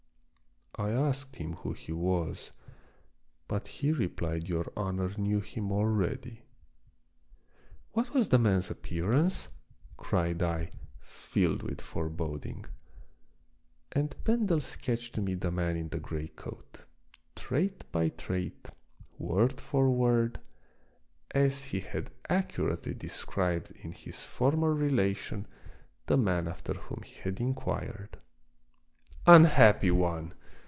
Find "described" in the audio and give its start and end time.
22.93-23.71